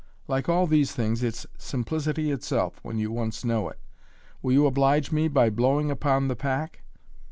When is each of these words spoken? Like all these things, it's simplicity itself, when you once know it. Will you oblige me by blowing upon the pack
Like 0.27 0.49
all 0.49 0.65
these 0.65 0.93
things, 0.93 1.21
it's 1.21 1.45
simplicity 1.59 2.31
itself, 2.31 2.79
when 2.81 2.97
you 2.97 3.11
once 3.11 3.45
know 3.45 3.69
it. 3.69 3.77
Will 4.41 4.51
you 4.53 4.65
oblige 4.65 5.11
me 5.11 5.27
by 5.27 5.51
blowing 5.51 5.91
upon 5.91 6.27
the 6.27 6.35
pack 6.35 6.81